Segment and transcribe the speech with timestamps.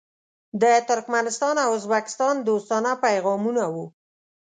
[0.61, 3.85] د ترکمنستان او ازبکستان دوستانه پیغامونه وو.